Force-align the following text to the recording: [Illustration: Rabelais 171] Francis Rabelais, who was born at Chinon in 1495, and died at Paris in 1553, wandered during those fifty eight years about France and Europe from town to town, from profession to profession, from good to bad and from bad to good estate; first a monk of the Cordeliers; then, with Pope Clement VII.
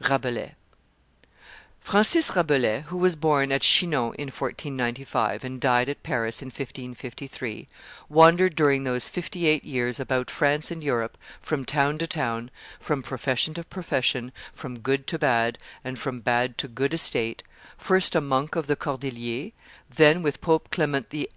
[Illustration: 0.00 0.12
Rabelais 0.24 0.54
171] 1.84 1.92
Francis 1.92 2.34
Rabelais, 2.36 2.82
who 2.88 2.96
was 2.96 3.14
born 3.14 3.52
at 3.52 3.60
Chinon 3.62 4.12
in 4.16 4.26
1495, 4.26 5.44
and 5.44 5.60
died 5.60 5.88
at 5.88 6.02
Paris 6.02 6.42
in 6.42 6.46
1553, 6.48 7.68
wandered 8.08 8.56
during 8.56 8.82
those 8.82 9.08
fifty 9.08 9.46
eight 9.46 9.64
years 9.64 10.00
about 10.00 10.32
France 10.32 10.72
and 10.72 10.82
Europe 10.82 11.16
from 11.40 11.64
town 11.64 11.96
to 11.98 12.08
town, 12.08 12.50
from 12.80 13.04
profession 13.04 13.54
to 13.54 13.62
profession, 13.62 14.32
from 14.52 14.80
good 14.80 15.06
to 15.06 15.16
bad 15.16 15.60
and 15.84 15.96
from 15.96 16.18
bad 16.18 16.58
to 16.58 16.66
good 16.66 16.92
estate; 16.92 17.44
first 17.78 18.16
a 18.16 18.20
monk 18.20 18.56
of 18.56 18.66
the 18.66 18.74
Cordeliers; 18.74 19.52
then, 19.88 20.24
with 20.24 20.40
Pope 20.40 20.72
Clement 20.72 21.08
VII. 21.10 21.28